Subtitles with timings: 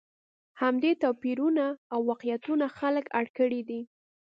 [0.61, 3.81] همدې توپیرونو او واقعیتونو خلک اړ کړي دي.